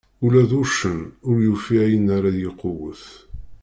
Ula 0.23 0.41
d 0.49 0.51
uccen 0.61 0.99
ur 1.29 1.37
yufi 1.45 1.75
ayen 1.83 2.07
ara 2.17 2.31
iqewwet. 2.49 3.05